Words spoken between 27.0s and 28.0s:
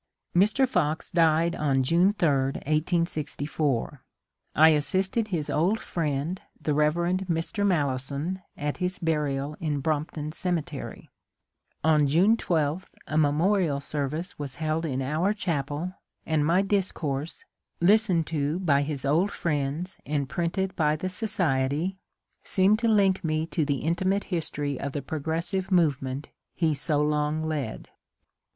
long led.